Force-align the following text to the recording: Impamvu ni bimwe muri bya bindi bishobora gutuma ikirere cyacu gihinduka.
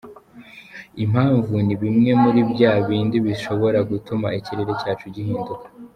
Impamvu 1.03 1.53
ni 1.65 1.75
bimwe 1.81 2.11
muri 2.23 2.39
bya 2.51 2.71
bindi 2.87 3.17
bishobora 3.25 3.79
gutuma 3.89 4.27
ikirere 4.39 4.71
cyacu 4.81 5.05
gihinduka. 5.15 5.65